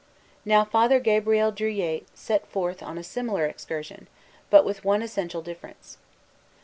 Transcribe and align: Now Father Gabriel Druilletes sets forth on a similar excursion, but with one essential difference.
Now 0.45 0.65
Father 0.65 0.99
Gabriel 0.99 1.51
Druilletes 1.51 2.07
sets 2.15 2.47
forth 2.49 2.81
on 2.81 2.97
a 2.97 3.03
similar 3.03 3.45
excursion, 3.45 4.07
but 4.49 4.65
with 4.65 4.83
one 4.83 5.03
essential 5.03 5.43
difference. 5.43 5.99